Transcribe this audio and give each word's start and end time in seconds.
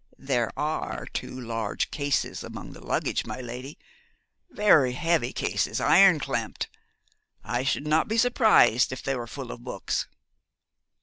'There 0.17 0.49
are 0.57 1.05
two 1.05 1.39
large 1.39 1.91
cases 1.91 2.43
among 2.43 2.71
the 2.73 2.83
luggage, 2.83 3.23
my 3.23 3.39
lady; 3.39 3.77
very 4.49 4.93
heavy 4.93 5.31
cases, 5.31 5.79
iron 5.79 6.19
clamped. 6.19 6.67
I 7.43 7.63
should 7.63 7.85
not 7.85 8.07
be 8.07 8.17
surprised 8.17 8.91
if 8.91 9.03
they 9.03 9.15
were 9.15 9.27
full 9.27 9.51
of 9.51 9.63
books.' 9.63 10.07